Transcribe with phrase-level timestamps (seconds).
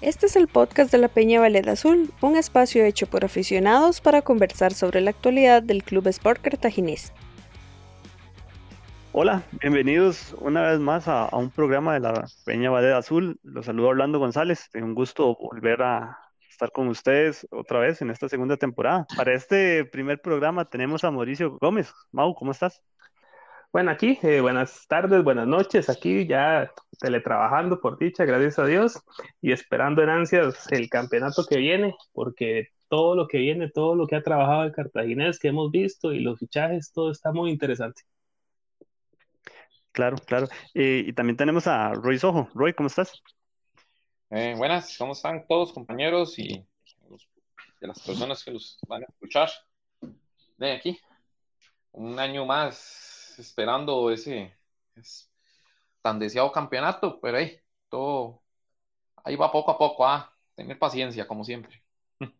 [0.00, 4.22] Este es el podcast de la Peña Valeda Azul, un espacio hecho por aficionados para
[4.22, 7.12] conversar sobre la actualidad del Club Sport Cartaginés.
[9.10, 13.40] Hola, bienvenidos una vez más a, un programa de la Peña Valeda Azul.
[13.42, 14.70] Los saludo Orlando González.
[14.72, 16.16] Es un gusto volver a
[16.48, 19.04] estar con ustedes otra vez en esta segunda temporada.
[19.16, 21.92] Para este primer programa tenemos a Mauricio Gómez.
[22.12, 22.84] Mau, ¿cómo estás?
[23.70, 28.98] Bueno, aquí, eh, buenas tardes, buenas noches, aquí ya teletrabajando por dicha, gracias a Dios,
[29.42, 34.06] y esperando en ansias el campeonato que viene, porque todo lo que viene, todo lo
[34.06, 38.02] que ha trabajado el cartaginés que hemos visto y los fichajes, todo está muy interesante.
[39.92, 40.48] Claro, claro.
[40.72, 42.48] Eh, y también tenemos a Roy Sojo.
[42.54, 43.22] Roy, ¿cómo estás?
[44.30, 46.66] Eh, buenas, ¿cómo están todos compañeros y
[47.80, 49.50] de las personas que los van a escuchar?
[50.56, 50.98] De aquí,
[51.92, 54.54] un año más esperando ese
[56.02, 58.42] tan deseado campeonato, pero ahí, todo,
[59.24, 61.82] ahí va poco a poco, a tener paciencia, como siempre.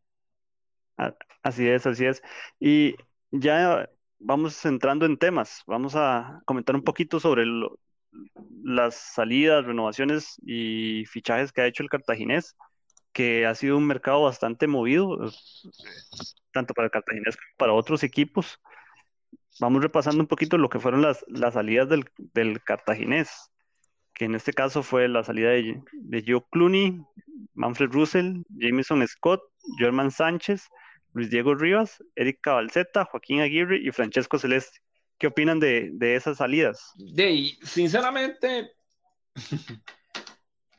[1.43, 2.21] Así es, así es.
[2.59, 2.97] Y
[3.31, 3.89] ya
[4.19, 7.47] vamos entrando en temas, vamos a comentar un poquito sobre
[8.65, 12.57] las salidas, renovaciones y fichajes que ha hecho el cartaginés,
[13.13, 15.19] que ha sido un mercado bastante movido,
[16.53, 18.59] tanto para el cartaginés como para otros equipos
[19.61, 23.51] vamos repasando un poquito lo que fueron las, las salidas del, del, cartaginés,
[24.15, 27.01] que en este caso fue la salida de, de Joe Clooney,
[27.55, 29.43] Manfred Russell, Jameson Scott,
[29.79, 30.69] German Sánchez,
[31.13, 34.79] Luis Diego Rivas, Eric Cabalceta, Joaquín Aguirre y Francesco Celeste.
[35.19, 36.93] ¿Qué opinan de, de esas salidas?
[36.97, 38.73] De, sinceramente,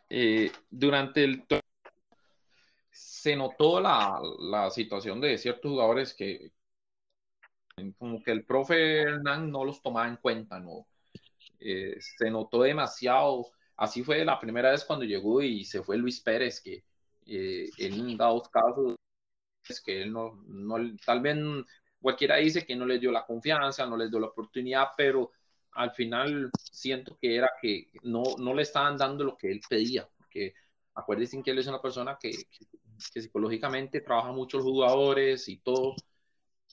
[0.09, 1.44] eh, durante el
[2.91, 6.52] se notó la, la, situación de ciertos jugadores que,
[7.97, 10.88] como que el profe Hernán no los tomaba en cuenta, ¿no?
[11.59, 16.22] Eh, se notó demasiado, así fue la primera vez cuando llegó y se fue Luis
[16.22, 16.83] Pérez, que
[17.25, 18.95] eh, en dados casos
[19.67, 21.38] es que él no, no, tal vez
[22.02, 25.31] cualquiera dice que no le dio la confianza, no les dio la oportunidad, pero
[25.73, 30.07] al final siento que era que no, no le estaban dando lo que él pedía,
[30.18, 30.53] porque
[30.95, 32.66] acuérdense que él es una persona que, que,
[33.13, 35.95] que psicológicamente trabaja mucho los jugadores y todo,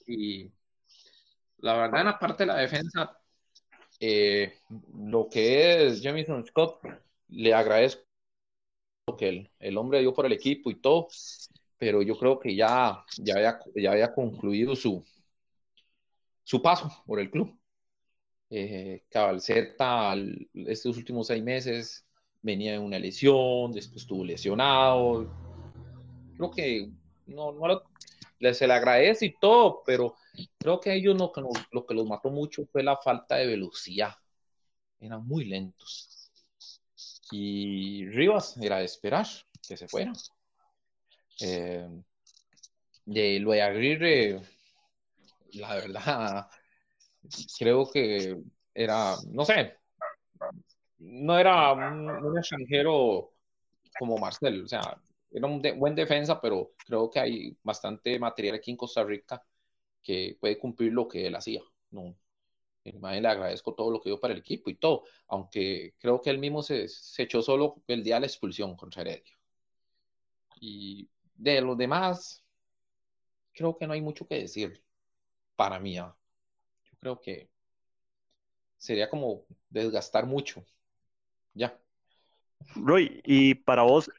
[0.07, 0.51] y
[1.59, 3.17] la verdad, en la parte de la defensa,
[3.99, 4.59] eh,
[4.95, 6.81] lo que es Jamison Scott,
[7.29, 8.03] le agradezco
[9.07, 11.07] lo que el, el, hombre dio por el equipo y todo,
[11.77, 15.03] pero yo creo que ya, ya, había, ya había concluido su,
[16.43, 17.57] su paso por el club.
[18.49, 20.15] Eh, Cabalceta,
[20.53, 22.05] estos últimos seis meses,
[22.41, 25.29] venía de una lesión, después estuvo lesionado.
[26.35, 26.89] Creo que
[27.25, 30.15] no, no lo, se le agradece y todo, pero
[30.57, 34.13] creo que ellos lo que, lo que los mató mucho fue la falta de velocidad.
[34.99, 36.31] Eran muy lentos.
[37.31, 39.27] Y Rivas era de esperar
[39.67, 40.13] que se fuera.
[41.41, 41.87] Eh,
[43.05, 44.41] de lo de Aguirre,
[45.53, 46.47] la verdad,
[47.57, 48.37] creo que
[48.73, 49.77] era, no sé,
[50.99, 53.33] no era un, un extranjero
[53.99, 54.99] como Marcel, o sea,
[55.31, 59.43] era un buen defensa, pero creo que hay bastante material aquí en Costa Rica
[60.07, 61.61] que puede cumplir lo que él hacía.
[61.91, 62.15] No,
[62.85, 66.37] le agradezco todo lo que dio para el equipo y todo, aunque creo que él
[66.37, 69.37] mismo se, se echó solo el día de la expulsión contra Heredia.
[70.61, 72.41] Y de los demás,
[73.53, 74.81] creo que no hay mucho que decir
[75.57, 75.97] para mí.
[75.97, 76.15] ¿ah?
[76.85, 77.49] Yo creo que
[78.77, 80.63] sería como desgastar mucho.
[81.53, 81.77] Ya.
[82.75, 84.09] Roy, y para vos,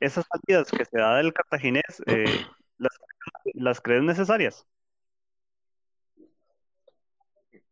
[0.00, 2.44] esas salidas que se da del cartaginés, eh,
[3.54, 4.66] ¿las, crees necesarias?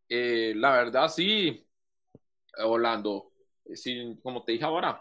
[0.09, 1.67] Eh, la verdad, sí,
[2.59, 3.33] Orlando.
[3.75, 5.01] Sí, como te dije ahora,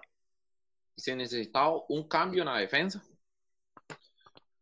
[0.96, 3.04] se necesitaba un cambio en la defensa.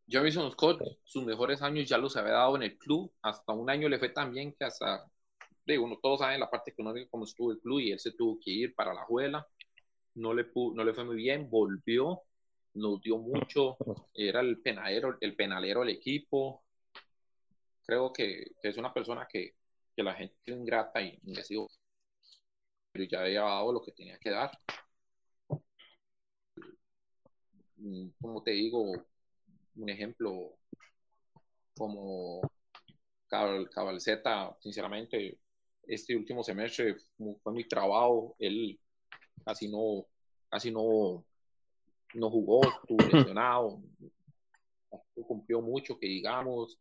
[0.07, 3.11] Jamison Scott, sus mejores años ya los había dado en el club.
[3.21, 5.09] Hasta un año le fue tan bien que hasta,
[5.65, 8.37] digo, uno, todos saben la parte económica cómo estuvo el club y él se tuvo
[8.43, 9.47] que ir para la juela.
[10.15, 12.23] No le, no le fue muy bien, volvió
[12.75, 13.77] nos dio mucho,
[14.13, 16.63] era el penalero, el penalero del equipo.
[17.85, 19.55] Creo que, es una persona que,
[20.01, 21.67] la gente es ingrata y, sido,
[22.91, 24.51] pero ya había dado lo que tenía que dar.
[27.77, 28.91] Mm, como te digo,
[29.75, 30.57] un ejemplo
[31.75, 32.41] como
[33.27, 35.39] Cabalceta, sinceramente,
[35.83, 36.95] este último semestre
[37.43, 38.79] fue mi trabajo, él
[39.43, 40.05] casi no,
[40.49, 41.25] casi no
[42.13, 43.81] no jugó, estuvo lesionado,
[45.27, 46.77] cumplió mucho, que digamos,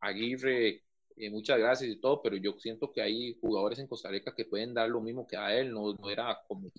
[0.00, 0.82] Aguirre,
[1.16, 4.44] eh, muchas gracias y todo, pero yo siento que hay jugadores en Costa Rica que
[4.44, 6.70] pueden dar lo mismo que a él, no, no era como...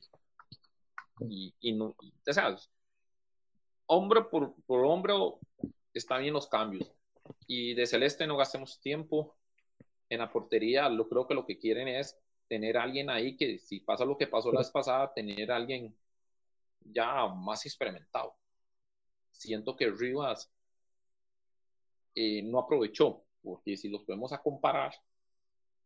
[1.30, 2.56] Y, y no, o sea,
[3.86, 5.40] hombro por, por hombro
[5.94, 6.92] están bien los cambios.
[7.48, 9.36] Y de Celeste no gastemos tiempo
[10.10, 10.90] en la portería.
[10.90, 12.18] Lo creo que lo que quieren es
[12.48, 15.56] tener a alguien ahí que si pasa lo que pasó la vez pasada, tener a
[15.56, 15.96] alguien
[16.82, 18.36] ya más experimentado.
[19.32, 20.52] Siento que Rivas
[22.14, 24.94] eh, no aprovechó, porque si los podemos a comparar,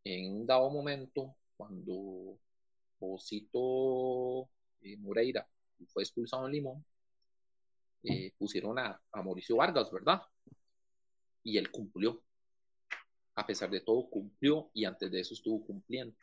[0.06, 2.40] en un dado momento, cuando
[3.00, 4.50] Osito
[4.82, 5.46] eh, Moreira
[5.88, 6.86] fue expulsado en Limón,
[8.04, 10.22] eh, pusieron a, a, Mauricio Vargas, ¿verdad?
[11.44, 12.22] Y él cumplió.
[13.36, 16.16] A pesar de todo, cumplió y antes de eso estuvo cumpliendo.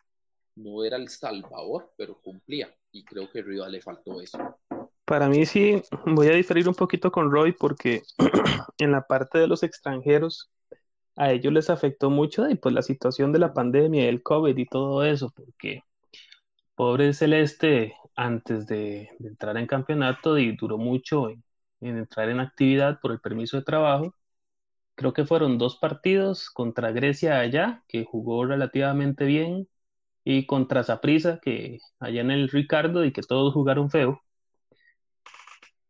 [0.55, 2.75] No era el salvador, pero cumplía.
[2.93, 4.39] Y creo que a Rivas le faltó eso.
[5.05, 8.03] Para mí sí, voy a diferir un poquito con Roy porque
[8.79, 10.51] en la parte de los extranjeros,
[11.17, 14.67] a ellos les afectó mucho y pues la situación de la pandemia, el COVID y
[14.67, 15.83] todo eso, porque
[16.75, 21.43] pobre Celeste antes de, entrar en campeonato y duró mucho en,
[21.81, 24.15] entrar en actividad por el permiso de trabajo.
[24.97, 29.69] Creo que fueron dos partidos contra Grecia allá, que jugó relativamente bien,
[30.25, 34.23] y contra Saprisa, que allá en el Ricardo y que todos jugaron feo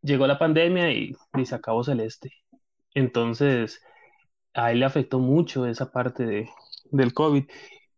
[0.06, 1.14] llegó la pandemia y,
[1.44, 2.32] se acabó Celeste.
[2.94, 3.82] Entonces,
[4.56, 6.50] a él le afectó mucho esa parte de,
[6.90, 7.44] del COVID.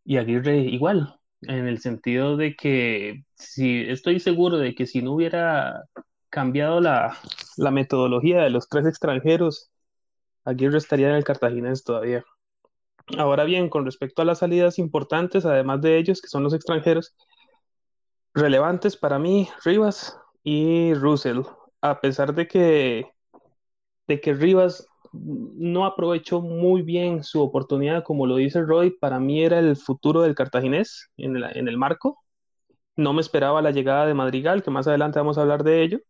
[0.05, 5.12] Y Aguirre igual, en el sentido de que si estoy seguro de que si no
[5.12, 5.84] hubiera
[6.31, 7.16] cambiado la,
[7.56, 9.70] la metodología de los tres extranjeros,
[10.44, 12.25] Aguirre estaría en el Cartaginés todavía.
[13.19, 17.14] Ahora bien, con respecto a las salidas importantes, además de ellos, que son los extranjeros,
[18.34, 21.43] relevantes para mí, Rivas y Russell
[21.81, 23.06] a pesar de que,
[24.06, 24.87] de que Rivas
[25.20, 30.22] no aprovechó muy bien su oportunidad, como lo dice Roy, para mí era el futuro
[30.22, 32.18] del cartaginés en el, en el marco.
[32.96, 36.00] No me esperaba la llegada de Madrigal, que más adelante vamos a hablar de ello.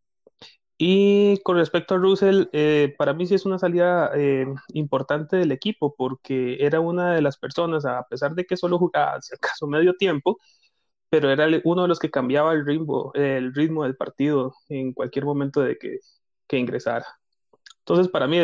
[0.81, 5.51] Y con respecto a Russell, eh, para mí sí es una salida eh, importante del
[5.51, 9.67] equipo, porque era una de las personas, a pesar de que solo jugaba, si acaso,
[9.67, 10.37] medio tiempo,
[11.09, 15.25] pero era uno de los que cambiaba el ritmo, el ritmo del partido en cualquier
[15.25, 15.99] momento de que,
[16.57, 17.18] ingresara.
[17.89, 18.37] Entonces, para mí,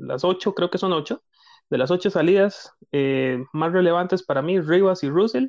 [0.00, 1.22] las ocho, creo que son ocho,
[1.68, 5.48] de las ocho salidas eh, más relevantes para mí, Rivas y Russell,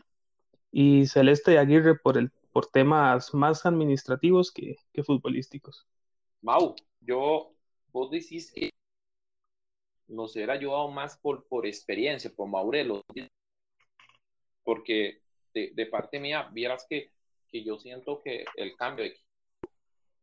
[0.74, 4.76] y Celeste y Aguirre por, el, por temas más administrativos que,
[5.06, 5.88] futbolísticos.
[6.42, 7.54] Mau, yo,
[7.94, 8.72] vos decís que
[10.10, 13.04] nos hubiera ayudado más por, por experiencia, por Maurelo,
[14.64, 15.22] porque
[15.54, 17.14] de, parte mía, vieras que,
[17.48, 19.06] que yo siento que el cambio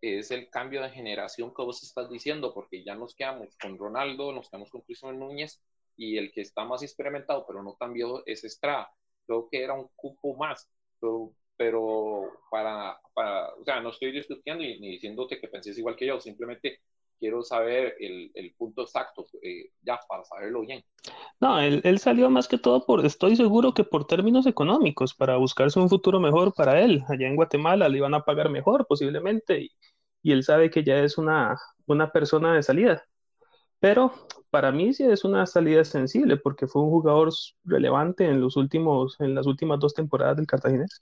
[0.01, 4.33] es el cambio de generación que vos estás diciendo, porque ya nos quedamos con Ronaldo,
[4.33, 5.63] nos quedamos con Cristian Núñez
[5.97, 8.91] y el que está más experimentado, pero no tan viejo, es Estrada.
[9.27, 10.69] Creo que era un cupo más,
[11.01, 15.97] pero, pero para, para, o sea, no estoy discutiendo ni, ni diciéndote que penses igual
[15.97, 16.81] que yo, simplemente
[17.21, 20.83] quiero saber el, el punto exacto, eh, ya, para saberlo bien.
[21.39, 25.37] No, él, él, salió más que todo por, estoy seguro que por términos económicos, para
[25.37, 27.05] buscarse un futuro mejor para él.
[27.09, 29.71] Allá en Guatemala le iban a pagar mejor posiblemente y,
[30.23, 31.57] y él sabe que ya es una,
[31.87, 33.05] una persona de salida.
[33.79, 34.13] Pero
[34.51, 37.31] para mí sí es una salida sensible porque fue un jugador
[37.65, 41.01] relevante en los últimos, en las últimas dos temporadas del Cartaginés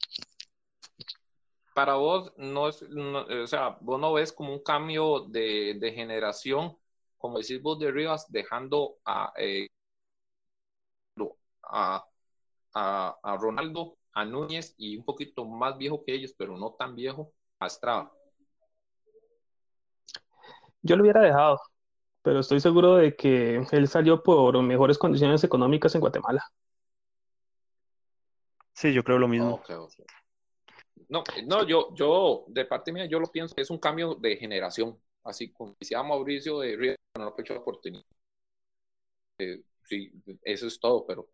[1.78, 6.76] para vos no es, o sea, vos no ves como un cambio de, de generación,
[7.16, 9.68] como decís vos de Rivas, dejando a, eh,
[11.62, 12.04] a,
[12.74, 17.32] a, Ronaldo, a Núñez y un poquito más viejo que ellos, pero no tan viejo,
[17.60, 18.10] a Estrada.
[20.82, 21.60] Yo lo hubiera dejado,
[22.22, 26.42] pero estoy seguro de que él salió por mejores condiciones económicas en Guatemala.
[28.72, 29.62] Sí, yo creo lo mismo.
[31.08, 34.36] No, no, yo, yo, de parte mía, yo lo pienso que es un cambio de
[34.36, 34.98] generación.
[35.24, 38.04] Así como decía Mauricio de Río, no lo hecho oportunidad.
[39.38, 40.12] Eh, sí,
[40.42, 41.28] eso es todo, pero,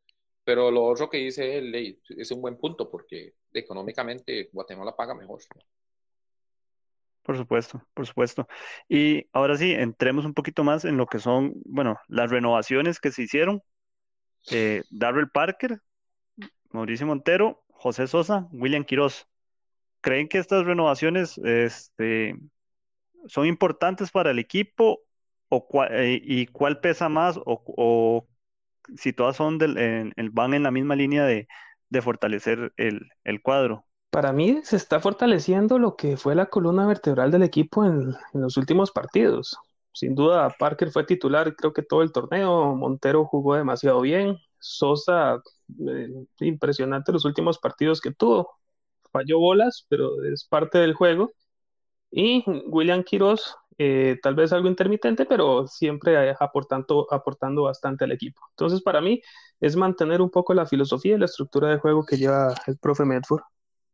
[0.44, 5.40] pero lo otro que dice él es un buen punto porque económicamente Guatemala paga mejor.
[7.22, 8.46] Por supuesto, por supuesto.
[8.86, 13.10] Y ahora sí, entremos un poquito más en lo que son, bueno, las renovaciones que
[13.10, 13.62] se hicieron.
[14.50, 15.80] Eh, Darrell Parker,
[16.70, 19.26] Mauricio Montero, José Sosa, William Quiroz.
[20.04, 22.38] ¿Creen que estas renovaciones este,
[23.26, 25.00] son importantes para el equipo
[25.48, 28.26] o eh, y cuál pesa más o,
[28.98, 31.48] si todas son del, van en la misma línea de,
[32.02, 33.86] fortalecer el, cuadro?
[34.10, 38.58] Para mí se está fortaleciendo lo que fue la columna vertebral del equipo en, los
[38.58, 39.56] últimos partidos.
[39.94, 45.40] Sin duda, Parker fue titular creo que todo el torneo, Montero jugó demasiado bien, Sosa,
[45.88, 46.08] eh,
[46.40, 48.50] impresionante los últimos partidos que tuvo,
[49.14, 51.32] falló bolas, pero es parte del juego.
[52.10, 58.40] Y William Quiroz eh, tal vez algo intermitente, pero siempre aportando, aportando bastante al equipo.
[58.50, 59.20] Entonces, para mí
[59.60, 63.04] es mantener un poco la filosofía y la estructura de juego que lleva el profe
[63.04, 63.42] Medford.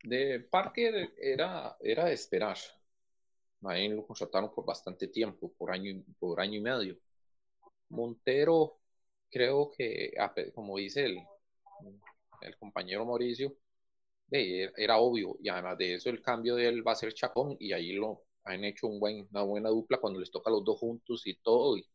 [0.02, 2.56] De Parker era, era de esperar.
[3.62, 6.96] Ahí lo contrataron por bastante tiempo, por año, por año y medio.
[7.90, 8.78] Montero,
[9.30, 10.14] creo que,
[10.54, 11.18] como dice el,
[12.40, 13.54] el compañero Mauricio,
[14.30, 15.36] era obvio.
[15.42, 18.24] Y además de eso, el cambio de él va a ser Chacón y ahí lo
[18.44, 21.34] han hecho un buen, una buena dupla cuando les toca a los dos juntos y
[21.36, 21.76] todo.
[21.76, 21.86] Y,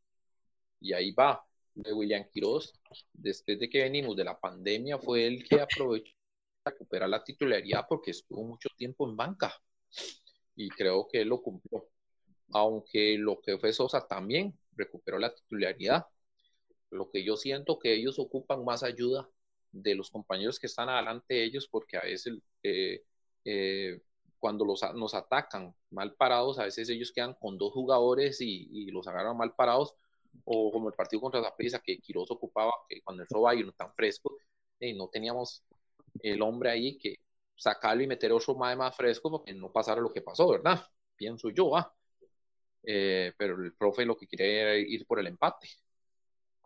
[0.81, 1.43] y ahí va.
[1.73, 2.73] De William Quiroz,
[3.11, 6.13] después de que venimos de la pandemia, fue el que aprovechó
[6.63, 9.53] para recuperar la titularidad porque estuvo mucho tiempo en banca.
[10.55, 11.89] Y creo que él lo cumplió.
[12.53, 16.05] Aunque lo que fue Sosa también recuperó la titularidad.
[16.91, 19.29] Lo que yo siento que ellos ocupan más ayuda
[19.75, 23.03] de los compañeros que están adelante de ellos, porque a veces eh,
[23.43, 24.01] eh,
[24.39, 29.07] cuando los, nos atacan mal parados, a veces ellos quedan con dos jugadores y, los
[29.07, 29.95] agarran mal parados,
[30.45, 33.93] o como el partido contra la prisa que Quiroz ocupaba, que cuando y no tan
[33.93, 34.37] fresco,
[34.79, 35.63] y no teníamos
[36.21, 37.19] el hombre ahí que
[37.55, 40.81] sacarlo y meter otro más, más fresco porque no pasara lo que pasó, ¿verdad?
[41.15, 41.93] Pienso yo, ah.
[42.83, 45.69] Eh, pero el profe lo que quiere era ir por el empate.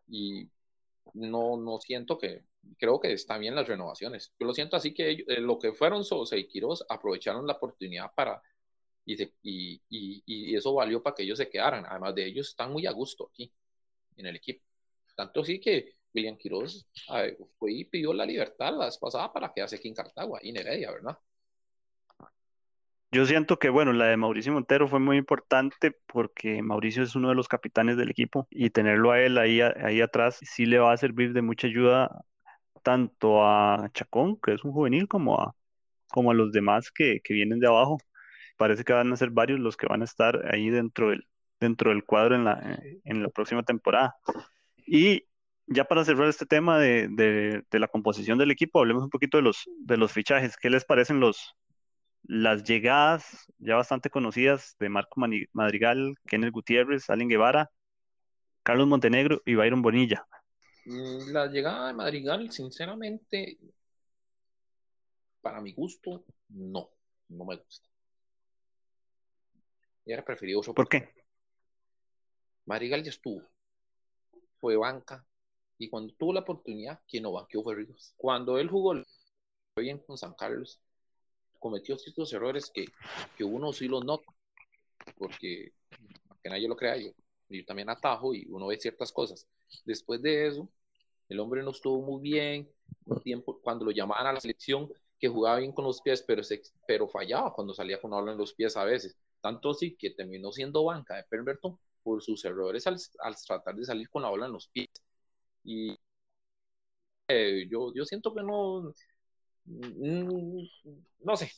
[0.07, 0.49] Y
[1.13, 2.43] no, no siento que,
[2.77, 4.33] creo que está bien las renovaciones.
[4.39, 8.11] Yo lo siento así que eh, lo que fueron Sosa y Quiroz aprovecharon la oportunidad
[8.15, 8.41] para,
[9.05, 11.85] y, y, y, eso valió para que ellos se quedaran.
[11.85, 13.51] Además de ellos, están muy a gusto aquí
[14.17, 14.63] en el equipo.
[15.15, 16.87] Tanto así que William Quiroz
[17.57, 20.57] fue y pidió la libertad la vez pasada para quedarse aquí en Cartago, ahí en
[20.57, 21.17] Heredia, ¿verdad?
[23.11, 27.29] Yo siento que, bueno, la de Mauricio Montero fue muy importante porque Mauricio es uno
[27.29, 30.93] de los capitanes del equipo y tenerlo a él ahí, ahí atrás sí le va
[30.93, 32.23] a servir de mucha ayuda
[32.79, 35.55] tanto a Chacón, que es un juvenil, como a,
[36.09, 37.97] como a los demás que, vienen de abajo.
[38.57, 41.27] Parece que van a ser varios los que van a estar ahí dentro del,
[41.59, 44.15] dentro del cuadro en la, en la próxima temporada.
[44.85, 45.25] Y
[45.67, 49.43] ya para cerrar este tema de, de, la composición del equipo, hablemos un poquito de
[49.43, 50.57] los, de los fichajes.
[50.57, 51.55] ¿Qué les parecen los,
[52.23, 55.21] las llegadas ya bastante conocidas de Marco
[55.53, 57.71] Madrigal, Kenneth Gutiérrez, Allen Guevara,
[58.63, 60.25] Carlos Montenegro y Byron Bonilla.
[60.85, 63.57] Mm, la llegada de Madrigal, sinceramente,
[65.41, 66.89] para mi gusto, no,
[67.29, 67.87] no me gusta.
[70.05, 71.09] Y era preferido ¿Por qué?
[72.65, 73.41] Madrigal ya estuvo,
[74.59, 75.25] fue banca,
[75.77, 78.13] y cuando tuvo la oportunidad, quien no banqueó fue Ríos.
[78.17, 79.01] Cuando él jugó
[79.75, 80.79] bien con San Carlos,
[81.57, 82.85] cometió ciertos errores que,
[83.37, 84.31] que uno sí los nota,
[85.17, 85.73] porque
[86.43, 87.11] que nadie lo crea yo.
[87.49, 89.47] Yo también atajo y uno ve ciertas cosas.
[89.85, 90.69] Después de eso,
[91.29, 92.69] el hombre no estuvo muy bien.
[93.05, 96.43] Un tiempo, cuando lo llamaban a la selección, que jugaba bien con los pies, pero,
[96.43, 99.17] se, pero fallaba cuando salía con habla en los pies a veces.
[99.41, 103.85] Tanto así que terminó siendo banca de Pemberton por sus errores al, al, tratar de
[103.85, 104.89] salir con la bola en los pies.
[105.63, 105.95] Y
[107.27, 108.93] eh, yo, yo siento que no,
[109.69, 110.63] Mm,
[111.19, 111.51] no sé,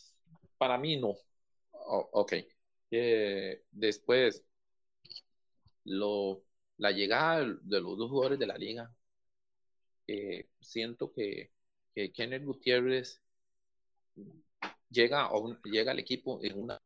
[0.57, 1.15] para mí no.
[1.71, 2.33] ok.
[2.91, 4.43] Eh, después,
[5.85, 6.43] lo,
[6.81, 8.91] la llegada de los dos jugadores de la liga,
[10.07, 11.51] eh, siento que,
[11.93, 13.21] que, Kenneth Gutiérrez
[14.89, 15.29] llega,
[15.63, 16.81] llega al equipo en una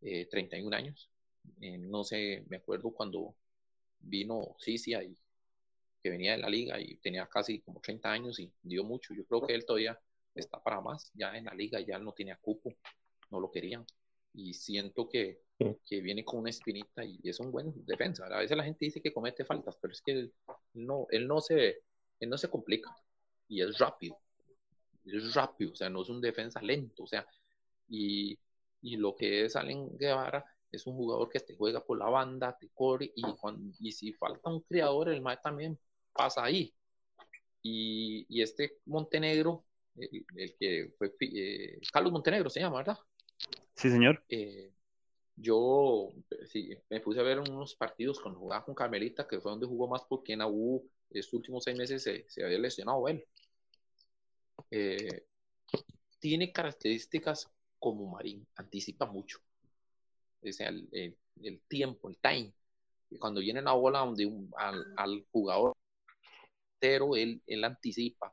[0.00, 1.10] 31 eh, años.
[1.58, 3.34] no sé, me acuerdo cuando
[3.98, 5.18] vino Cicia y
[6.00, 9.12] que venía de la liga y tenía casi como 30 años y dio mucho.
[9.12, 9.98] Yo creo que él todavía
[10.36, 12.76] está para más, ya en la liga ya no tenía cupo,
[13.30, 13.84] no lo querían.
[14.34, 15.40] Y siento que,
[15.86, 18.26] que viene con una espinita y es un buen defensa.
[18.26, 20.34] A veces la gente dice que comete faltas, pero es que él
[20.74, 21.82] no, él no, se,
[22.20, 22.94] él no se complica
[23.48, 24.18] y es rápido.
[25.04, 27.26] Es rápido, o sea, no es un defensa lento, o sea,
[27.88, 28.38] y,
[28.80, 32.56] y lo que es Allen Guevara es un jugador que te juega por la banda,
[32.58, 35.78] te corre y, cuando, y si falta un criador, el MAE también
[36.12, 36.74] pasa ahí.
[37.62, 39.64] Y, y este Montenegro,
[39.96, 42.98] el, que fue eh, Carlos Montenegro se llama, ¿verdad?
[43.74, 44.24] Sí, señor.
[44.28, 44.72] Eh,
[45.36, 46.12] yo
[46.46, 49.88] sí, me puse a ver unos partidos cuando jugaba con Carmelita, que fue donde jugó
[49.88, 53.24] más porque en AU estos últimos seis meses se, había lesionado él.
[54.70, 55.26] Eh,
[56.18, 59.38] tiene características como Marín, anticipa mucho.
[60.42, 60.88] O sea, el,
[61.42, 62.52] el, tiempo, el time.
[63.18, 65.74] Cuando viene la bola donde al, jugador
[66.80, 68.32] él, él anticipa.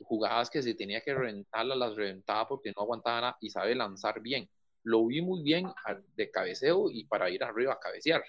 [0.00, 4.20] Jugadas que se tenía que reventarlas, las reventaba porque no aguantaba nada y sabe lanzar
[4.20, 4.48] bien.
[4.82, 5.66] Lo vi muy bien
[6.16, 8.22] de cabeceo y para ir arriba a cabecear,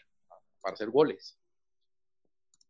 [0.61, 1.37] para hacer goles.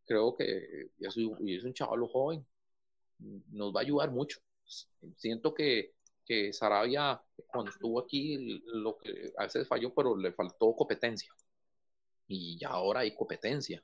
[0.04, 2.46] Creo que es, un chaval joven,
[3.50, 4.40] nos va a ayudar mucho.
[5.16, 10.74] Siento que, que Sarabia, cuando estuvo aquí, lo que a veces falló, pero le faltó
[10.74, 11.32] competencia.
[12.28, 13.82] Y ya ahora hay competencia.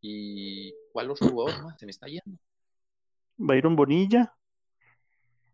[0.00, 1.78] ¿Y cuál otro jugador más?
[1.78, 2.38] Se me está yendo.
[3.36, 4.34] Byron Bonilla.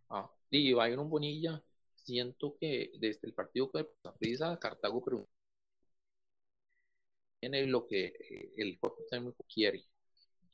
[0.09, 1.63] Ah, sí, Byron Bonilla.
[2.03, 3.87] Siento que desde el partido que
[4.19, 5.27] prisa Cartago pero
[7.41, 9.85] tiene lo que eh, el cuerpo técnico quiere.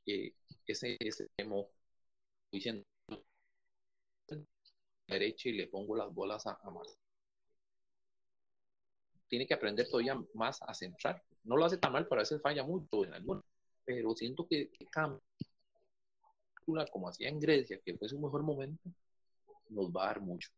[0.04, 0.34] Que
[0.66, 1.70] ese, ese demo,
[2.50, 2.84] diciendo
[5.08, 6.82] derecha y le pongo las bolas a, a
[9.28, 11.22] Tiene que aprender todavía más a centrar.
[11.44, 13.44] No lo hace tan mal, pero a veces falla mucho en algunos.
[13.84, 15.20] Pero siento que, cambia.
[16.92, 18.90] Como hacía en Grecia, que fue su mejor momento,
[19.70, 20.50] nos va a dar mucho.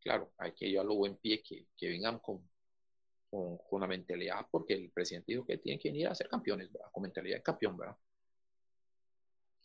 [0.00, 2.40] Claro, hay que llevarlo buen pie, que, que vengan con,
[3.28, 6.70] con, con, la mentalidad, porque el presidente dijo que tienen que venir a ser campeones,
[6.90, 7.96] con mentalidad de campeón, ¿verdad?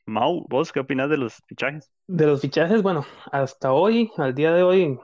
[0.05, 1.91] Mau, ¿vos qué opinas de los fichajes?
[2.05, 4.99] De los fichajes, bueno, hasta hoy, al día de hoy,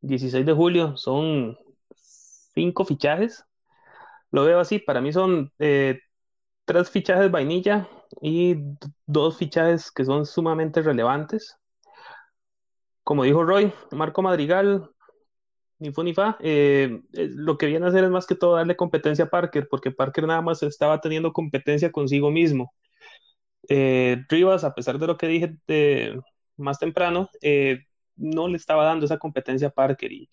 [0.00, 1.56] 16 de julio, son
[1.94, 3.44] cinco fichajes.
[4.30, 6.00] Lo veo así, para mí son eh,
[6.64, 7.88] tres fichajes vainilla
[8.20, 8.56] y
[9.06, 11.56] dos fichajes que son sumamente relevantes.
[13.04, 14.90] Como dijo Roy, Marco Madrigal,
[15.82, 18.54] ni fu ni fa, eh, eh, lo que viene a hacer es más que todo
[18.56, 22.72] darle competencia a Parker, porque Parker nada más estaba teniendo competencia consigo mismo
[23.68, 25.56] eh, Rivas, a pesar de lo que dije
[26.56, 27.28] más temprano,
[28.16, 30.12] no le estaba dando esa competencia a Parker.
[30.12, 30.28] Y,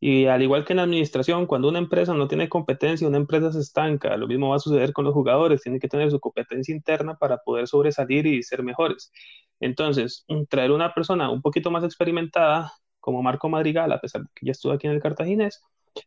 [0.00, 3.52] y, al igual que en la administración, cuando una empresa no tiene competencia, una empresa
[3.52, 4.16] se estanca.
[4.16, 7.38] Lo mismo va a suceder con los jugadores, tienen que tener su competencia interna para
[7.38, 9.12] poder sobresalir y ser mejores.
[9.60, 14.46] Entonces, traer una persona un poquito más experimentada, como Marco Madrigal, a pesar de que
[14.46, 15.62] ya estuvo aquí en el Cartaginés,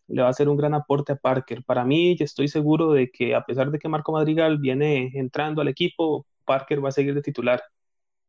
[0.08, 1.64] le va a hacer un gran aporte a Parker.
[1.66, 5.68] Para mí, estoy seguro de que a pesar de que Marco Madrigal viene entrando al
[5.68, 7.62] equipo, Parker va a seguir de titular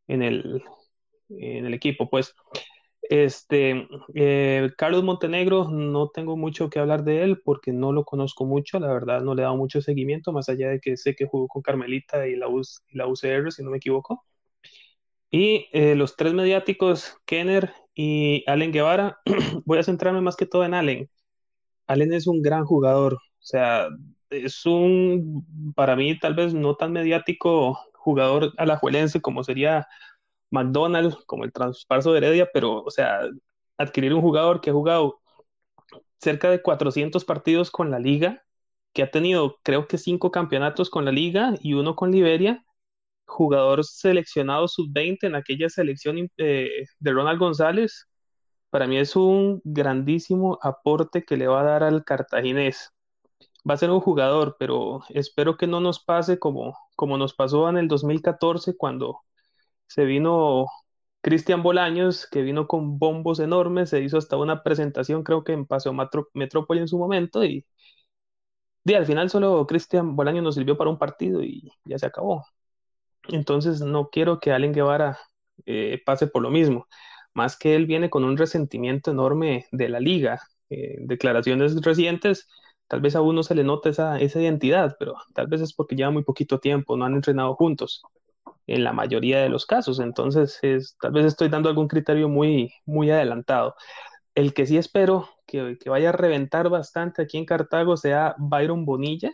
[0.08, 0.62] en el,
[1.30, 2.08] en el equipo.
[2.10, 2.34] Pues,
[3.02, 8.44] este, eh, Carlos Montenegro, no tengo mucho que hablar de él porque no lo conozco
[8.46, 11.26] mucho, la verdad no le he dado mucho seguimiento, más allá de que sé que
[11.26, 14.24] jugó con Carmelita y la, y la UCR, si no me equivoco.
[15.32, 19.18] Y eh, los tres mediáticos, Kenner y Allen Guevara,
[19.64, 21.10] voy a centrarme más que todo en Allen.
[21.86, 23.88] Allen es un gran jugador, o sea,
[24.30, 29.88] es un, para mí tal vez no tan mediático jugador alajuelense como sería
[30.50, 33.20] McDonald, como el traspaso de Heredia, pero, o sea,
[33.78, 35.20] adquirir un jugador que ha jugado
[36.18, 38.44] cerca de 400 partidos con la liga,
[38.92, 42.64] que ha tenido creo que cinco campeonatos con la liga y uno con Liberia,
[43.32, 48.08] jugador seleccionado sub-20 en aquella selección eh, de Ronald González,
[48.70, 52.92] para mí es un grandísimo aporte que le va a dar al cartaginés
[53.68, 57.68] va a ser un jugador, pero espero que no nos pase como, como nos pasó
[57.68, 59.20] en el 2014 cuando
[59.86, 60.66] se vino
[61.22, 65.66] Cristian Bolaños, que vino con bombos enormes, se hizo hasta una presentación, creo que en
[65.66, 65.94] Paseo
[66.34, 67.66] Metrópoli en su momento, y,
[68.94, 72.44] al final solo Cristian Bolaños nos sirvió para un partido y ya se acabó.
[73.28, 75.18] Entonces no quiero que Allen Guevara
[75.66, 76.88] eh, pase por lo mismo,
[77.34, 80.40] más que él viene con un resentimiento enorme de la liga.
[80.70, 82.48] Eh, declaraciones recientes
[82.92, 85.96] Tal vez a uno se le nota esa, esa identidad, pero tal vez es porque
[85.96, 88.02] lleva muy poquito tiempo, no han entrenado juntos
[88.66, 89.98] en la mayoría de los casos.
[89.98, 93.76] Entonces, es, tal vez estoy dando algún criterio muy, muy adelantado.
[94.34, 98.84] El que sí espero que, que, vaya a reventar bastante aquí en Cartago sea Byron
[98.84, 99.32] Bonilla.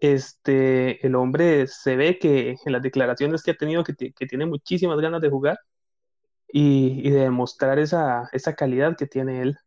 [0.00, 4.46] Este, el hombre se ve que en las declaraciones que ha tenido que, que tiene
[4.46, 5.58] muchísimas ganas de jugar
[6.48, 9.58] y, y de demostrar esa, esa calidad que tiene él.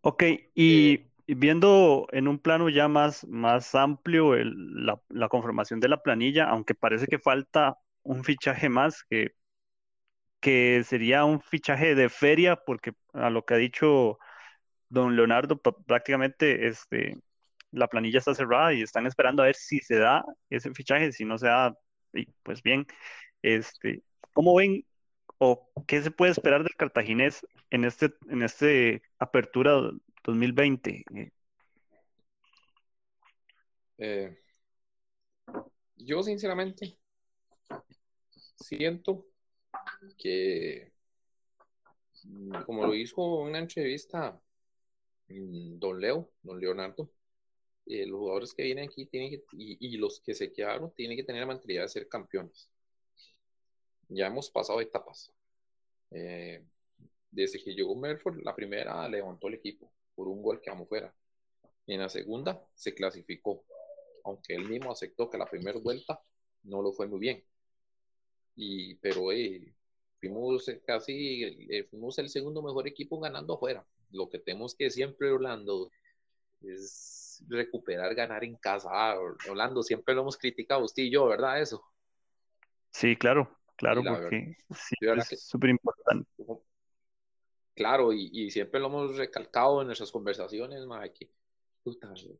[0.00, 0.24] Ok,
[0.54, 6.48] y viendo en un plano ya más, más amplio la, la, conformación de la planilla,
[6.48, 9.34] aunque parece que falta un fichaje más, que,
[10.40, 14.18] que sería un fichaje de feria, porque a lo que ha dicho
[14.88, 17.18] don Leonardo, prácticamente este,
[17.72, 21.24] la planilla está cerrada y están esperando a ver si se da ese fichaje, si
[21.24, 21.76] no se da,
[22.42, 22.86] pues bien,
[23.42, 24.84] este, ¿cómo ven
[25.38, 29.90] o qué se puede esperar del cartaginés en este, en este apertura
[30.24, 31.04] 2020?
[33.98, 34.38] Eh,
[35.96, 36.98] yo sinceramente
[38.56, 39.26] siento
[40.18, 40.92] que,
[42.66, 44.40] como lo hizo en una entrevista
[45.28, 47.10] mm, don Leo, don Leonardo,
[47.86, 51.40] eh, los jugadores que vienen aquí tienen y, los que se quedaron tienen que tener
[51.40, 52.70] la mentalidad de ser campeones.
[54.08, 55.32] Ya hemos pasado etapas.
[56.10, 56.62] Eh,
[57.30, 61.14] desde que llegó Merford, la primera levantó el equipo por un gol que vamos fuera.
[61.86, 63.64] En la segunda se clasificó,
[64.24, 66.22] aunque él mismo aceptó que la primera vuelta
[66.64, 67.44] no lo fue muy bien.
[68.54, 69.74] Y, pero eh,
[70.20, 73.84] fuimos casi, eh, fuimos el segundo mejor equipo ganando afuera.
[74.10, 75.90] Lo que tenemos que siempre, Orlando,
[76.60, 78.88] es recuperar, ganar en casa.
[78.92, 81.60] Ah, Orlando, siempre lo hemos criticado usted y yo, ¿verdad?
[81.60, 81.84] Eso.
[82.90, 86.30] Sí, claro, claro, porque sí, es súper importante.
[87.74, 91.30] Claro, y, siempre lo hemos recalcado en nuestras conversaciones, ma, que,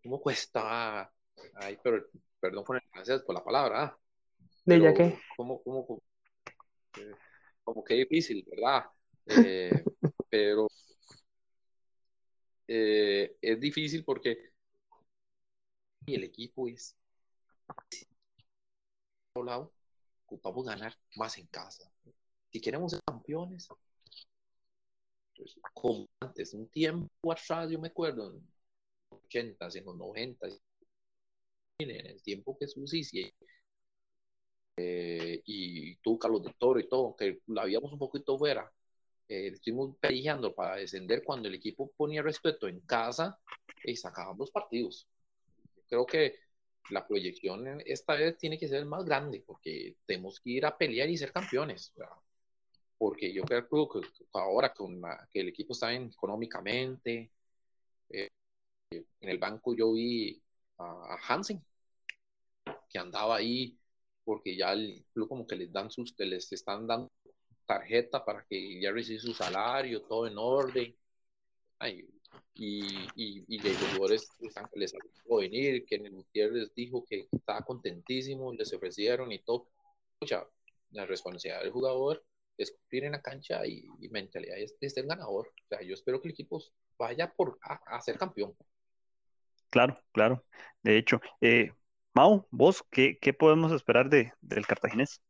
[0.03, 1.11] ¿cómo cuesta?
[1.55, 2.05] Ay, pero,
[2.39, 3.85] perdón por, el, por la palabra.
[3.85, 3.99] ¿ah?
[4.65, 5.19] ¿De ya qué?
[5.37, 6.03] ¿Cómo, cómo,
[6.99, 7.15] eh,
[7.65, 8.85] como que difícil, ¿verdad?
[9.27, 9.71] Eh,
[10.31, 10.69] pero
[12.69, 14.52] eh, es difícil porque
[16.07, 16.97] el equipo es
[19.41, 19.73] lado,
[20.27, 21.91] ocupamos ganar más en casa.
[22.51, 23.69] Si queremos ser campeones,
[25.37, 28.47] pues, como antes, un tiempo atrás, yo me acuerdo, en
[29.11, 30.49] los 80, en los 90,
[31.79, 33.03] en el tiempo que Susi
[34.77, 38.71] eh, y tú, Carlos de Toro y todo, que la habíamos un poquito fuera,
[39.29, 43.39] eh, estuvimos peleando para descender cuando el equipo ponía respeto en casa
[43.85, 45.09] y sacaban los partidos.
[45.93, 46.37] Creo que
[46.89, 51.11] la proyección esta vez tiene que ser más grande porque tenemos que ir a pelear
[51.11, 51.93] y ser campeones.
[52.97, 54.01] Porque yo creo que
[54.33, 57.31] ahora con que el equipo está bien económicamente,
[58.09, 58.31] eh,
[58.91, 60.43] en el banco yo vi
[60.79, 61.63] a, Hansen,
[62.89, 63.79] que andaba ahí
[64.25, 67.13] porque ya el club como que les dan sus, que les están dando
[67.67, 70.97] tarjeta para que ya reciba su salario, todo en orden.
[72.55, 74.69] Y, y, y los jugadores les han
[75.29, 79.69] venir, que el les dijo que estaba contentísimo, les ofrecieron y todo.
[80.21, 80.47] Mucha,
[80.91, 82.25] la responsabilidad del jugador
[82.59, 85.49] es cumplir en la cancha y, mentalidad es, es el ganador.
[85.49, 86.63] O sea, yo espero que el equipo
[86.99, 88.55] vaya por a, ser campeón.
[89.71, 90.45] Claro, claro.
[90.83, 91.73] De hecho, eh,
[92.15, 95.23] Mau, vos, ¿qué, podemos esperar de, del cartaginés?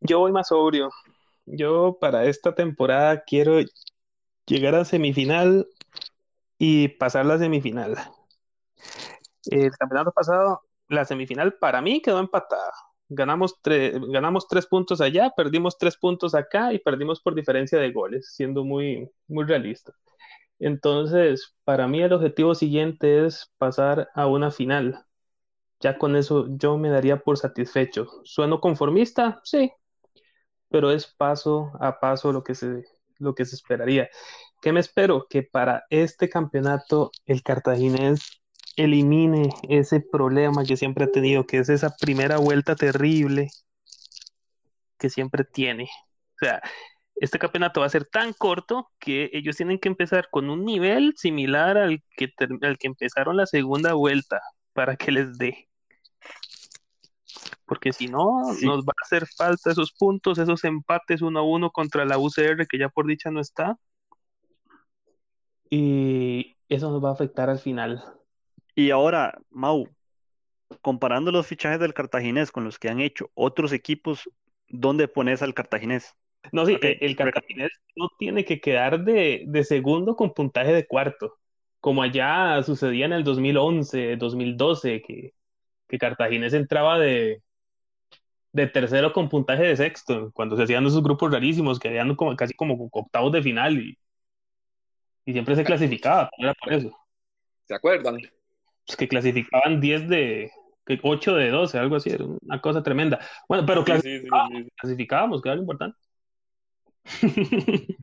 [0.00, 0.90] Yo voy más sobrio.
[1.46, 3.58] Yo para esta temporada quiero
[4.50, 5.68] llegar a semifinal
[6.58, 7.96] y pasar la semifinal.
[9.46, 12.72] El campeonato pasado, la semifinal para mí quedó empatada.
[13.08, 18.34] Ganamos, ganamos tres puntos allá, perdimos tres puntos acá y perdimos por diferencia de goles,
[18.34, 19.92] siendo muy, muy realista.
[20.58, 25.06] Entonces, para mí el objetivo siguiente es pasar a una final
[25.80, 28.06] ya con eso yo me daría por satisfecho.
[28.24, 29.40] ¿Sueno conformista?
[29.44, 29.72] Sí,
[30.68, 32.84] pero es paso a paso lo que se,
[33.20, 34.08] lo que se esperaría.
[34.60, 35.26] ¿Qué me espero?
[35.28, 38.40] Que para este campeonato el cartaginés
[38.76, 43.48] elimine ese problema que siempre ha tenido, que es esa primera vuelta terrible
[44.98, 45.84] que siempre tiene.
[46.34, 46.62] O sea,
[47.16, 51.14] este campeonato va a ser tan corto que ellos tienen que empezar con un nivel
[51.16, 54.40] similar al que, al que empezaron la segunda vuelta
[54.72, 55.69] para que les dé
[57.70, 61.70] porque si no, nos va a hacer falta esos puntos, esos empates uno a uno
[61.70, 63.78] contra la UCR, que ya por dicha no está.
[65.70, 68.02] Y eso nos va a afectar al final.
[68.74, 69.86] Y ahora, Mau,
[70.82, 74.28] comparando los fichajes del Cartaginés con los que han hecho otros equipos,
[74.66, 76.16] ¿dónde pones al Cartaginés?
[76.50, 81.38] No, sí, el Cartaginés no tiene que quedar de, de, segundo con puntaje de cuarto,
[81.78, 85.34] como allá sucedía en el 2011, 2012, que,
[85.86, 87.44] que Cartaginés entraba de,
[88.52, 92.34] de tercero con puntaje de sexto, cuando se hacían esos grupos rarísimos que habían como,
[92.36, 93.98] casi como octavos de final y,
[95.24, 96.96] y siempre se clasificaba, era por eso.
[97.66, 98.18] ¿Se acuerdan?
[98.86, 100.50] Pues que clasificaban 10 de,
[101.02, 103.20] 8 de 12, algo así, era una cosa tremenda.
[103.48, 105.98] Bueno, pero clasificábamos, que era lo importante.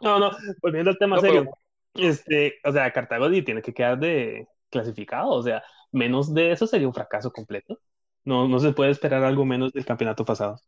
[0.00, 0.30] no, no,
[0.62, 1.50] volviendo al tema serio.
[1.94, 6.86] Este, o sea, Cartago tiene que quedar de clasificado, o sea, menos de eso sería
[6.86, 7.80] un fracaso completo.
[8.28, 10.60] No, no se puede esperar algo menos del campeonato pasado.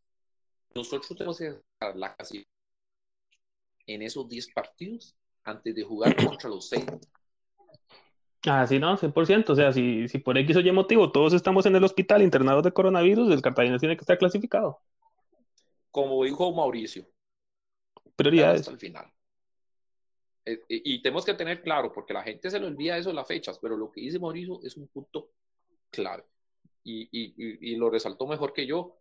[0.75, 1.61] Nosotros tenemos que
[1.95, 2.47] la casi
[3.87, 6.87] en esos 10 partidos antes de jugar contra los 6.
[8.47, 9.51] Ah, sí, no, 100%.
[9.51, 12.65] O sea, si, si por X o Y motivo todos estamos en el hospital internados
[12.65, 14.81] de coronavirus, el Cartagena tiene que estar clasificado.
[15.91, 17.05] Como dijo Mauricio.
[18.17, 18.63] Prioridades.
[18.63, 19.13] Hasta el final.
[20.47, 23.29] Eh, eh, y tenemos que tener claro, porque la gente se le olvida eso las
[23.29, 25.33] fechas, pero lo que dice Mauricio es un punto
[25.91, 26.25] clave
[26.83, 28.99] y, y, y, lo resaltó mejor que yo,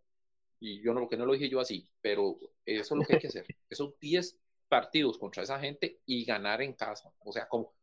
[0.58, 3.20] y yo no, que no lo dije yo así, pero eso es lo que hay
[3.20, 4.38] que hacer, esos 10
[4.68, 7.74] partidos contra esa gente y ganar en casa, o sea, como,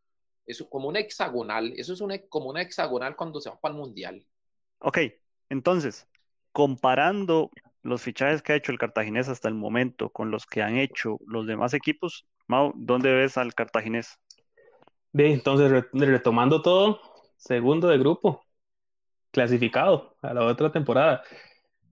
[0.45, 3.79] eso, como una hexagonal, eso es una, como una hexagonal cuando se va para el
[3.79, 4.25] Mundial.
[4.79, 4.99] Ok,
[5.49, 6.07] entonces,
[6.51, 10.77] comparando los fichajes que ha hecho el Cartaginés hasta el momento con los que han
[10.77, 14.17] hecho los demás equipos, Mau, ¿dónde ves al Cartaginés?
[15.11, 17.01] Bien, entonces retomando todo,
[17.35, 18.46] segundo de grupo,
[19.31, 21.23] clasificado a la otra temporada.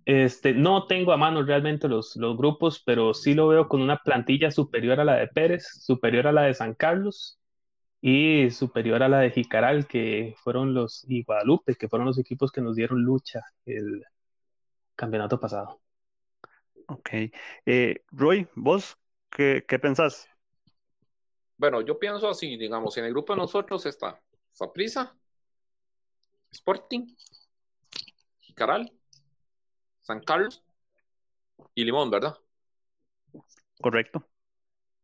[0.05, 3.97] Este, no tengo a mano realmente los, los grupos, pero sí lo veo con una
[3.97, 7.39] plantilla superior a la de Pérez, superior a la de San Carlos
[8.01, 12.51] y superior a la de Jicaral, que fueron los, y Guadalupe, que fueron los equipos
[12.51, 14.03] que nos dieron lucha el
[14.95, 15.81] campeonato pasado.
[16.87, 17.09] Ok.
[17.65, 18.95] Eh, Roy, ¿vos
[19.31, 20.29] qué, qué pensás?
[21.57, 24.21] Bueno, yo pienso así, digamos, en el grupo de nosotros está
[24.51, 25.15] Saprisa,
[26.55, 27.13] Sporting,
[28.39, 28.89] Jicaral,
[30.01, 30.63] San Carlos
[31.73, 32.37] y Limón, ¿verdad?
[33.81, 34.25] Correcto.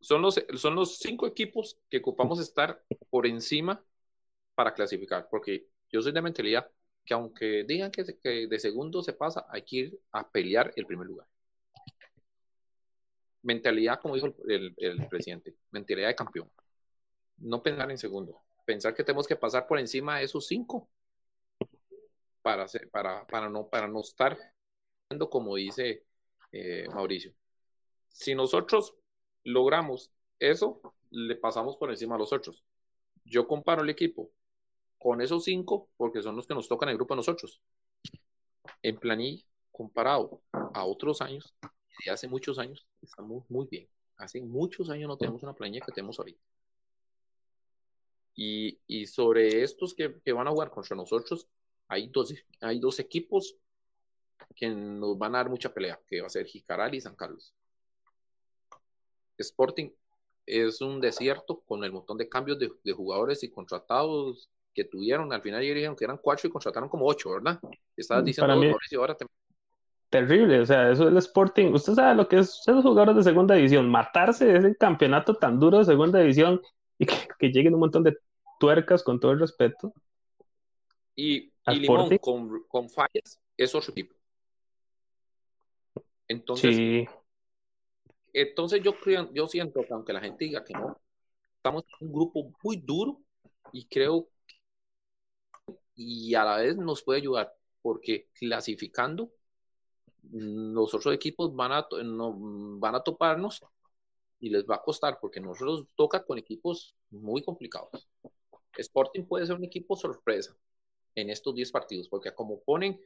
[0.00, 3.84] Son los, son los cinco equipos que ocupamos estar por encima
[4.54, 6.70] para clasificar, porque yo soy de mentalidad
[7.04, 8.02] que aunque digan que,
[8.46, 11.26] de segundo se pasa, hay que ir a pelear el primer lugar.
[13.42, 16.50] Mentalidad, como dijo el, el presidente, mentalidad de campeón.
[17.36, 20.88] No pensar en segundo, pensar que tenemos que pasar por encima de esos cinco
[22.42, 22.66] para,
[23.48, 24.38] no, para no estar
[25.30, 26.04] como dice
[26.52, 27.34] eh, Mauricio.
[28.08, 28.94] Si nosotros
[29.44, 32.64] logramos eso, le pasamos por encima a los otros.
[33.24, 34.30] Yo comparo el equipo
[34.98, 37.60] con esos cinco porque son los que nos tocan el grupo de nosotros.
[38.82, 41.54] En planilla, comparado a otros años,
[42.04, 43.88] de hace muchos años, estamos muy bien.
[44.16, 46.40] Hace muchos años no tenemos una planilla que tenemos ahorita.
[48.34, 51.48] Y, y sobre estos que, que, van a jugar contra nosotros,
[51.88, 53.56] hay dos, hay dos equipos
[54.54, 57.54] que nos van a dar mucha pelea, que va a ser Jicaral y San Carlos.
[59.38, 59.90] Sporting
[60.46, 65.32] es un desierto con el montón de cambios de, jugadores y contratados que tuvieron.
[65.32, 67.60] Al final dijeron que eran cuatro y contrataron como ocho, ¿verdad?
[67.96, 68.52] Estabas mm, diciendo,
[68.98, 69.16] ahora
[70.10, 71.72] Terrible, o sea, eso es el Sporting.
[71.72, 75.58] Usted sabe lo que es esos jugadores de segunda división, matarse de ese campeonato tan
[75.58, 76.60] duro de segunda división
[76.98, 78.16] y que, lleguen un montón de
[78.60, 79.92] tuercas con todo el respeto.
[81.14, 84.14] Y, y Limón con, con fallas es otro tipo.
[86.28, 87.06] Entonces,
[88.32, 90.98] entonces yo creo, yo siento que aunque la gente diga que no,
[91.56, 93.20] estamos en un grupo muy duro
[93.72, 94.28] y creo
[95.94, 99.30] y a la vez nos puede ayudar porque clasificando
[100.30, 102.34] los otros equipos van a, no,
[102.78, 103.60] van a toparnos
[104.40, 108.08] y les va a costar porque nosotros toca con equipos muy complicados.
[108.76, 110.56] Sporting puede ser un equipo sorpresa
[111.14, 113.00] en estos 10 partidos porque como ponen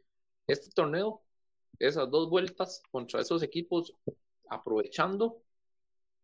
[0.46, 1.22] este torneo
[1.78, 3.92] esas dos vueltas contra esos equipos,
[4.48, 5.42] aprovechando,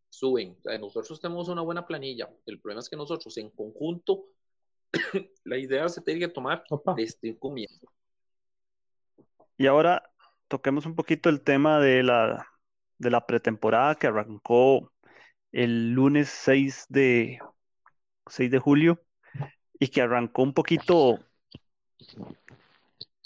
[0.08, 0.56] suben.
[0.80, 2.30] nosotros tenemos una buena planilla.
[2.46, 4.24] El problema es que nosotros en conjunto,
[5.44, 6.64] la idea se tiene que tomar
[6.96, 7.86] desde el comienzo.
[9.56, 10.02] Y ahora
[10.48, 12.46] toquemos un poquito el tema de la,
[12.98, 14.92] de la pretemporada que arrancó
[15.50, 17.38] el lunes 6 de,
[18.26, 19.02] 6 de julio
[19.78, 21.18] y que arrancó un poquito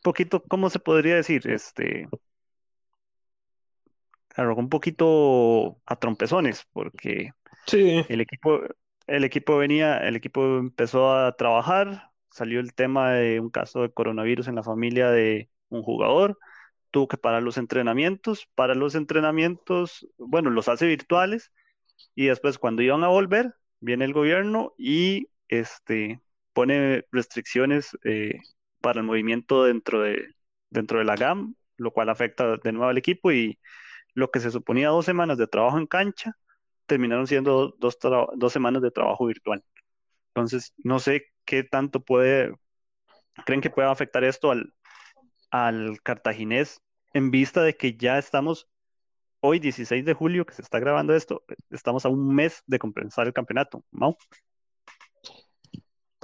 [0.06, 1.50] poquito, ¿cómo se podría decir?
[1.50, 2.08] Este,
[4.38, 7.30] un poquito a trompezones, porque
[7.66, 8.04] sí.
[8.08, 8.60] el equipo,
[9.08, 13.92] el equipo venía, el equipo empezó a trabajar, salió el tema de un caso de
[13.92, 16.38] coronavirus en la familia de un jugador,
[16.92, 21.50] tuvo que parar los entrenamientos, para los entrenamientos, bueno, los hace virtuales,
[22.14, 26.20] y después cuando iban a volver, viene el gobierno y este
[26.52, 28.38] pone restricciones eh,
[28.80, 30.34] para el movimiento dentro de,
[30.70, 33.58] dentro de la GAM, lo cual afecta de nuevo al equipo y
[34.14, 36.32] lo que se suponía dos semanas de trabajo en cancha,
[36.86, 37.98] terminaron siendo dos,
[38.52, 39.64] semanas de trabajo virtual.
[40.28, 42.54] Entonces, no sé qué tanto puede,
[43.44, 44.72] creen que puede afectar esto al,
[45.50, 46.80] al cartaginés
[47.14, 48.68] en vista de que ya estamos
[49.40, 53.26] hoy, 16 de julio, que se está grabando esto, estamos a un mes de compensar
[53.26, 53.84] el campeonato.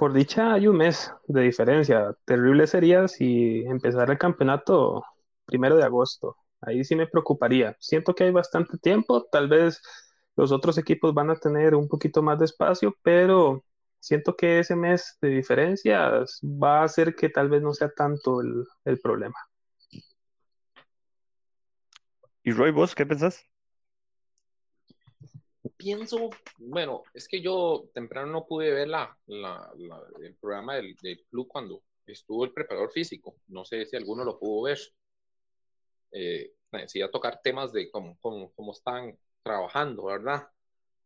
[0.03, 2.13] Por dicha hay un mes de diferencia.
[2.25, 5.01] Terrible sería si empezara el campeonato
[5.45, 6.35] primero de agosto.
[6.59, 7.77] Ahí sí me preocuparía.
[7.79, 9.23] Siento que hay bastante tiempo.
[9.31, 9.81] Tal vez
[10.35, 13.63] los otros equipos van a tener un poquito más de espacio, pero
[14.01, 18.41] siento que ese mes de diferencia va a hacer que tal vez no sea tanto
[18.41, 19.37] el, el problema.
[22.43, 23.41] ¿Y Roy, vos qué pensás?
[25.69, 30.95] Pienso, bueno, es que yo temprano no pude ver la, el programa del,
[31.29, 33.35] club cuando estuvo el preparador físico.
[33.47, 34.79] No sé si alguno lo pudo ver.
[36.11, 36.53] Eh,
[37.03, 40.47] a tocar temas de cómo, cómo, cómo están trabajando, ¿verdad?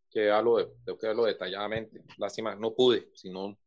[0.09, 2.03] Que hablo de, tengo que verlo detalladamente.
[2.17, 3.57] Lástima, no pude, sino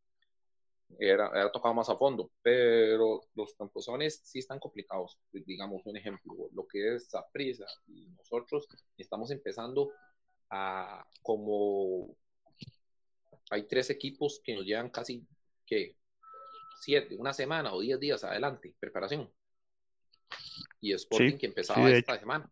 [0.99, 2.31] era, era tocado más a fondo.
[2.43, 5.19] Pero los camposones sí están complicados.
[5.31, 9.91] Digamos un ejemplo, lo que es prisa y nosotros estamos empezando
[11.23, 12.17] como
[13.51, 15.27] hay tres equipos que nos llevan casi
[15.67, 15.97] que
[16.81, 19.31] siete, una semana o diez días adelante, preparación.
[20.81, 22.51] y Sporting que empezaba esta semana.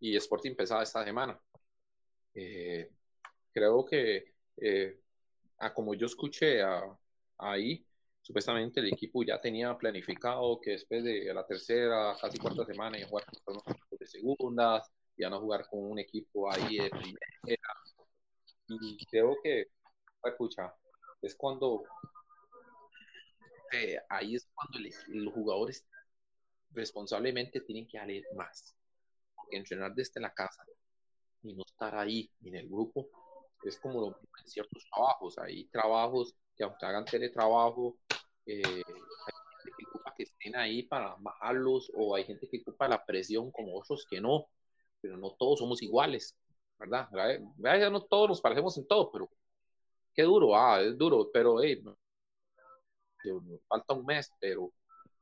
[0.00, 1.40] Y Sporting empezaba esta semana.
[2.34, 2.90] Eh,
[3.52, 5.00] creo que, eh,
[5.58, 6.62] a como yo escuché
[7.38, 7.84] ahí,
[8.20, 13.06] supuestamente el equipo ya tenía planificado que después de la tercera, casi cuarta semana, iban
[13.06, 17.72] a jugar con los de segundas, iban a jugar con un equipo ahí de primera.
[18.68, 19.66] Y creo que,
[20.24, 20.74] escucha,
[21.20, 21.84] es cuando
[23.72, 25.86] eh, ahí es cuando los jugadores
[26.72, 28.74] responsablemente tienen que darle más.
[29.34, 30.64] Porque entrenar desde la casa
[31.42, 33.08] y no estar ahí en el grupo
[33.64, 35.38] es como en ciertos trabajos.
[35.38, 37.98] Hay trabajos que aunque hagan teletrabajo,
[38.46, 39.32] eh, hay
[39.64, 43.50] gente que ocupa que estén ahí para bajarlos o hay gente que ocupa la presión
[43.50, 44.48] como otros que no,
[45.02, 46.34] pero no todos somos iguales,
[46.78, 47.08] ¿verdad?
[47.58, 49.28] Ya no todos nos parecemos en todo, pero
[50.14, 51.82] qué duro, ah, es duro, pero hey,
[53.68, 54.72] falta un mes, pero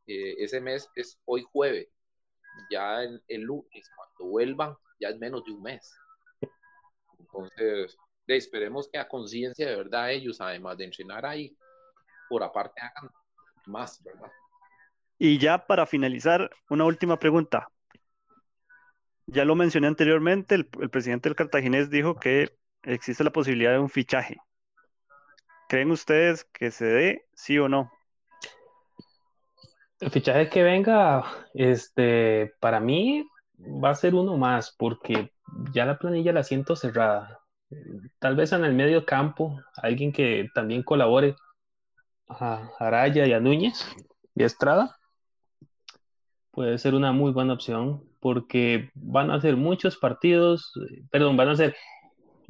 [0.07, 1.89] eh, ese mes es hoy jueves,
[2.71, 5.93] ya el, el, lunes, cuando vuelvan, ya es menos de un mes.
[7.19, 11.57] Entonces, esperemos que a conciencia de verdad ellos, además de entrenar ahí,
[12.29, 13.11] por aparte hagan
[13.67, 14.31] más, ¿verdad?
[15.19, 17.69] Y ya para finalizar, una última pregunta.
[19.33, 22.51] Ya lo mencioné anteriormente, el, presidente del Cartaginés dijo que
[22.83, 24.39] existe la posibilidad de un fichaje.
[25.69, 27.93] ¿Creen ustedes que se dé, sí o no?
[30.01, 31.23] El fichaje que venga,
[31.55, 33.25] este, para mí
[33.57, 35.33] va a ser uno más, porque
[35.73, 37.39] ya la planilla la siento cerrada.
[38.19, 41.37] Tal vez en el medio campo, alguien que también colabore
[42.29, 43.87] a Araya y a Núñez
[44.35, 44.99] y Estrada,
[46.51, 50.73] puede ser una muy buena opción, porque van a ser muchos partidos,
[51.11, 51.75] perdón, van a ser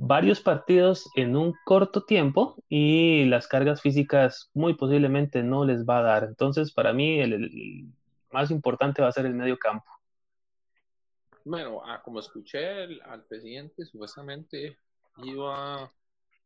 [0.03, 5.99] varios partidos en un corto tiempo y las cargas físicas muy posiblemente no les va
[5.99, 6.25] a dar.
[6.25, 7.87] Entonces, para mí, el,
[8.31, 9.85] más importante va a ser el medio campo.
[11.45, 14.79] Bueno, ah, como escuché al presidente, supuestamente
[15.19, 15.91] iba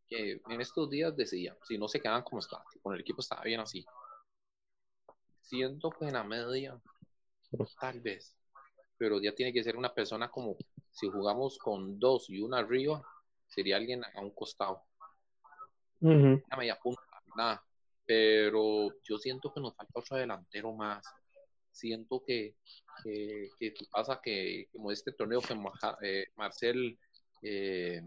[0.08, 3.42] que en estos días decía, si no se quedan como están, con el equipo estaba
[3.42, 3.84] bien así.
[5.42, 6.80] Siento que en la media,
[7.80, 8.34] tal vez,
[8.96, 10.56] pero ya tiene que ser una persona como
[10.90, 13.02] si jugamos con dos y una arriba,
[13.46, 14.82] sería alguien a un costado.
[16.00, 17.02] Una media punta,
[17.36, 17.64] nada.
[18.06, 21.04] Pero yo siento que nos falta otro delantero más.
[21.70, 22.56] Siento que,
[23.02, 25.54] que, que pasa que, como este torneo que
[26.02, 26.98] eh, Marcel
[27.42, 28.02] eh,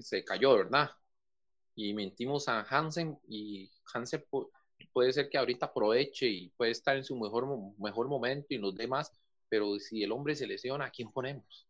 [0.00, 0.90] se cayó, ¿verdad?
[1.74, 4.24] Y mentimos a Hansen y Hansen
[4.92, 7.46] puede ser que ahorita aproveche y puede estar en su mejor,
[7.78, 9.12] mejor momento y nos dé más,
[9.52, 11.68] pero si el hombre se lesiona, ¿a quién ponemos?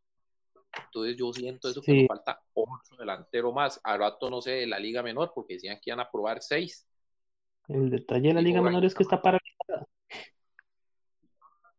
[0.85, 3.81] Entonces yo siento eso que nos falta otro delantero más.
[3.83, 6.87] Al rato no sé de la liga menor, porque decían que iban a probar seis.
[7.67, 9.89] El detalle de la liga menor es que está paralizada.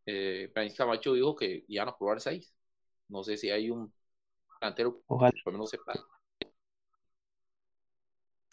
[0.05, 2.53] Eh, Camacho dijo que iban a probar seis.
[3.07, 3.93] No sé si hay un
[4.59, 5.31] delantero Ojalá.
[5.41, 5.93] por no sepa.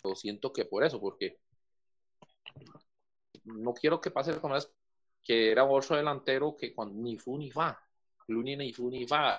[0.05, 1.41] Lo siento que por eso, porque
[3.43, 4.73] no quiero que pase como es
[5.23, 7.79] que era otro delantero que cuando ni fu ni fa.
[8.29, 9.39] Luni ni fu ni fa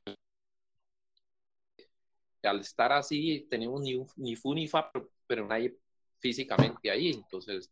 [2.43, 4.91] al estar así, tenemos ni, ni fu ni fa,
[5.27, 5.77] pero, nadie
[6.19, 7.11] físicamente ahí.
[7.11, 7.71] Entonces,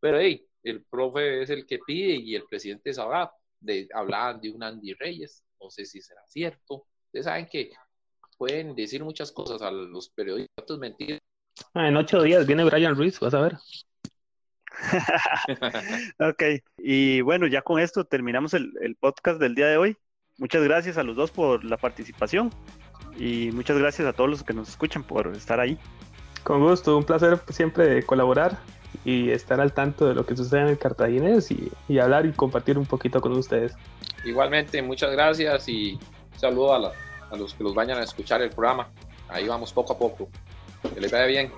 [0.00, 3.30] pero hey, el profe es el que pide y el presidente sabrá.
[3.58, 6.86] De, hablaban de un Andy Reyes, no sé si será cierto.
[7.06, 7.72] Ustedes saben que
[8.36, 11.20] pueden decir muchas cosas a los periodistas, mentiras.
[11.72, 13.56] Ah, en ocho días viene Brian Ruiz, vas a ver.
[16.18, 16.42] ok,
[16.78, 19.96] y bueno, ya con esto terminamos el, el podcast del día de hoy.
[20.38, 22.50] Muchas gracias a los dos por la participación.
[23.18, 25.78] Y muchas gracias a todos los que nos escuchan por estar ahí.
[26.42, 28.58] Con gusto, un placer siempre colaborar
[29.04, 32.78] y estar al tanto de lo que sucede en el Cartaginés y, hablar y compartir
[32.78, 33.74] un poquito con ustedes.
[34.24, 35.98] Igualmente, muchas gracias y
[36.36, 36.92] saludo a,
[37.30, 38.88] a los que los vayan a escuchar el programa.
[39.28, 40.28] Ahí vamos poco a poco.
[40.94, 41.52] Que les vaya bien.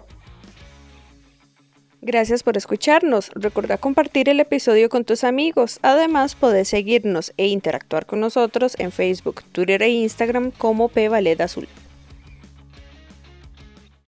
[2.00, 3.30] Gracias por escucharnos.
[3.34, 5.80] Recuerda compartir el episodio con tus amigos.
[5.82, 11.08] Además, podés seguirnos e interactuar con nosotros en Facebook, Twitter e Instagram como P
[11.40, 11.66] Azul.